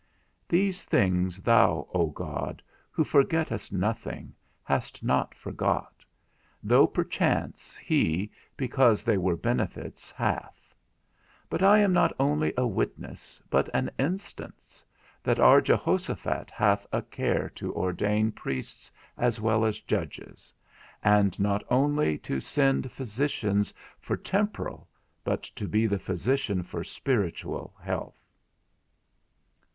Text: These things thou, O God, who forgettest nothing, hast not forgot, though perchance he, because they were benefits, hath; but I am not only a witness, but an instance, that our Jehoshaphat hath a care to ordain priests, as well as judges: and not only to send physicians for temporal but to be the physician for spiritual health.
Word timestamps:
These 0.49 0.85
things 0.85 1.41
thou, 1.41 1.87
O 1.93 2.07
God, 2.07 2.63
who 2.89 3.03
forgettest 3.03 3.71
nothing, 3.71 4.33
hast 4.63 5.03
not 5.03 5.35
forgot, 5.35 6.03
though 6.63 6.87
perchance 6.87 7.77
he, 7.77 8.31
because 8.57 9.03
they 9.03 9.19
were 9.19 9.35
benefits, 9.37 10.09
hath; 10.09 10.73
but 11.51 11.61
I 11.61 11.77
am 11.77 11.93
not 11.93 12.13
only 12.19 12.51
a 12.57 12.65
witness, 12.65 13.43
but 13.51 13.69
an 13.75 13.91
instance, 13.99 14.83
that 15.21 15.39
our 15.39 15.61
Jehoshaphat 15.61 16.49
hath 16.49 16.87
a 16.91 17.03
care 17.03 17.47
to 17.53 17.71
ordain 17.75 18.31
priests, 18.31 18.91
as 19.19 19.39
well 19.39 19.63
as 19.63 19.81
judges: 19.81 20.51
and 21.03 21.39
not 21.39 21.63
only 21.69 22.17
to 22.25 22.39
send 22.39 22.91
physicians 22.91 23.71
for 23.99 24.17
temporal 24.17 24.87
but 25.23 25.43
to 25.43 25.67
be 25.67 25.85
the 25.85 25.99
physician 25.99 26.63
for 26.63 26.83
spiritual 26.83 27.75
health. 27.79 28.25